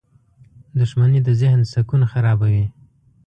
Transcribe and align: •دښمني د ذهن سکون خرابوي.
•دښمني 0.79 1.19
د 1.23 1.29
ذهن 1.41 1.61
سکون 1.71 2.01
خرابوي. 2.11 2.65